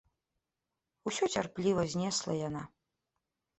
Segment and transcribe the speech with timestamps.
[1.11, 2.67] Усё цярпліва знесла яна.